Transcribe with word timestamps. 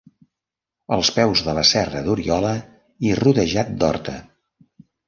Als 0.95 1.11
peus 1.17 1.43
de 1.49 1.55
la 1.59 1.65
Serra 1.73 2.03
d'Oriola 2.09 2.57
i 3.11 3.17
rodejat 3.25 3.75
d'horta. 3.85 4.19